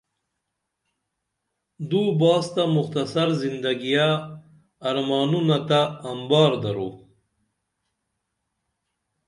[1.89, 4.07] دو باس تہ مختصر زندگیہ
[4.87, 5.81] ارمانونہ تہ
[6.11, 6.89] امبار درو